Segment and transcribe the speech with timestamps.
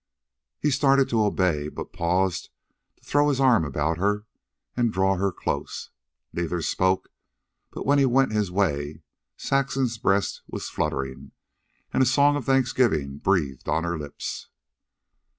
[0.59, 2.49] He started to obey, but paused
[2.97, 4.25] to throw his arm about her
[4.75, 5.91] and draw her close.
[6.33, 7.11] Neither spoke,
[7.69, 9.03] but when he went his way
[9.37, 11.33] Saxon's breast was fluttering
[11.93, 14.49] and a song of thanksgiving breathed on her lips.